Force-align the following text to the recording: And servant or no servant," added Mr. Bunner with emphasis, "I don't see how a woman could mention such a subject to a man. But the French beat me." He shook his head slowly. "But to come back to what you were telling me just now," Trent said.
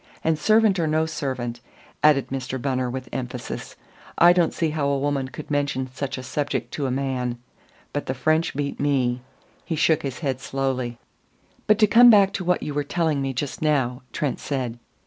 And 0.23 0.39
servant 0.39 0.79
or 0.79 0.87
no 0.87 1.05
servant," 1.05 1.59
added 2.01 2.29
Mr. 2.29 2.59
Bunner 2.59 2.89
with 2.89 3.07
emphasis, 3.11 3.75
"I 4.17 4.33
don't 4.33 4.51
see 4.51 4.71
how 4.71 4.87
a 4.87 4.97
woman 4.97 5.27
could 5.27 5.51
mention 5.51 5.93
such 5.93 6.17
a 6.17 6.23
subject 6.23 6.71
to 6.73 6.87
a 6.87 6.91
man. 6.91 7.37
But 7.93 8.07
the 8.07 8.15
French 8.15 8.55
beat 8.55 8.79
me." 8.79 9.21
He 9.63 9.75
shook 9.75 10.01
his 10.01 10.21
head 10.21 10.39
slowly. 10.41 10.97
"But 11.67 11.77
to 11.77 11.85
come 11.85 12.09
back 12.09 12.33
to 12.33 12.43
what 12.43 12.63
you 12.63 12.73
were 12.73 12.83
telling 12.83 13.21
me 13.21 13.31
just 13.31 13.61
now," 13.61 14.01
Trent 14.11 14.39
said. 14.39 14.79